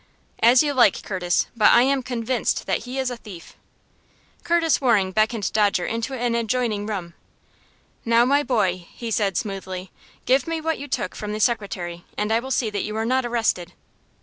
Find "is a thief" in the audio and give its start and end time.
2.97-3.55